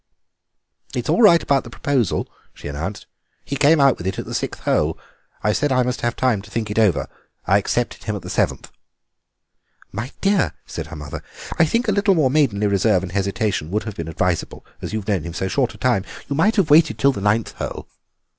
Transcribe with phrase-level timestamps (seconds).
[0.95, 3.05] "It's all right about the proposal," she announced;
[3.45, 4.97] "he came out with it at the sixth hole.
[5.43, 7.07] I said I must have time to think it over.
[7.45, 8.71] I accepted him at the seventh."
[9.91, 11.23] "My dear," said her mother,
[11.59, 15.07] "I think a little more maidenly reserve and hesitation would have been advisable, as you've
[15.07, 16.03] known him so short a time.
[16.27, 17.87] You might have waited till the ninth hole."